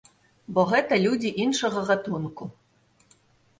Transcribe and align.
Бо 0.55 0.63
гэта 0.71 0.99
людзі 1.03 1.31
іншага 1.45 1.85
гатунку. 1.93 2.51